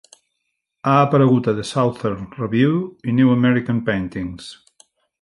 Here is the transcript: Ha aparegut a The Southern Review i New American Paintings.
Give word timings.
Ha 0.91 0.93
aparegut 1.01 1.51
a 1.51 1.53
The 1.59 1.67
Southern 1.73 2.25
Review 2.39 2.75
i 3.13 3.17
New 3.21 3.37
American 3.39 3.87
Paintings. 3.91 4.53